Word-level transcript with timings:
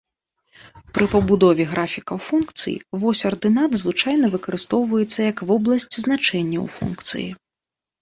Пры 0.97 1.05
пабудове 1.13 1.63
графікаў 1.73 2.17
функцый, 2.29 2.73
вось 3.05 3.23
ардынат 3.33 3.71
звычайна 3.83 4.33
выкарыстоўваецца 4.39 5.19
як 5.31 5.47
вобласць 5.55 5.91
значэнняў 6.03 6.65
функцыі. 6.81 7.29